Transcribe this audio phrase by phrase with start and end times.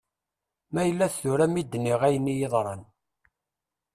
[0.73, 2.81] Ma yella d tura mi d-nniɣ ayen iyi-yeḍran.